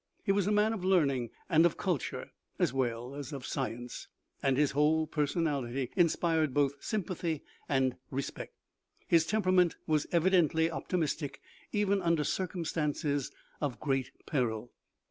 [0.23, 4.07] He was a man of learning and of culture, as well as of science,
[4.41, 8.55] and his whole person ality inspired both sympathy and respect.
[9.07, 11.39] His tem perament was evidently optimistic,
[11.71, 14.71] even under circum stances of great peril.